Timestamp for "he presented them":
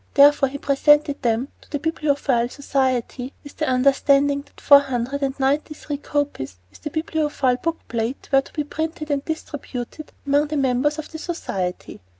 0.49-1.49